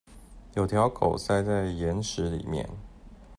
[0.55, 2.67] 有條狗塞在岩石裡面